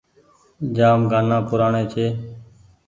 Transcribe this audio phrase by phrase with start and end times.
[0.75, 2.05] جآم گآنآ پرآني ڇي۔